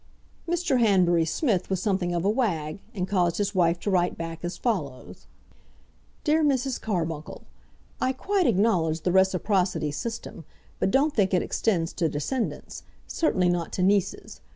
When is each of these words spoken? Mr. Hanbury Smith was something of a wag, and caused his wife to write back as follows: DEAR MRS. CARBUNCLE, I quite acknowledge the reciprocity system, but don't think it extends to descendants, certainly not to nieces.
Mr. 0.49 0.79
Hanbury 0.79 1.25
Smith 1.25 1.69
was 1.69 1.79
something 1.79 2.11
of 2.15 2.25
a 2.25 2.29
wag, 2.29 2.79
and 2.95 3.07
caused 3.07 3.37
his 3.37 3.53
wife 3.53 3.79
to 3.79 3.91
write 3.91 4.17
back 4.17 4.43
as 4.43 4.57
follows: 4.57 5.27
DEAR 6.23 6.43
MRS. 6.43 6.81
CARBUNCLE, 6.81 7.43
I 8.01 8.11
quite 8.11 8.47
acknowledge 8.47 9.01
the 9.01 9.11
reciprocity 9.11 9.91
system, 9.91 10.43
but 10.79 10.89
don't 10.89 11.13
think 11.15 11.35
it 11.35 11.43
extends 11.43 11.93
to 11.93 12.09
descendants, 12.09 12.81
certainly 13.05 13.47
not 13.47 13.71
to 13.73 13.83
nieces. 13.83 14.41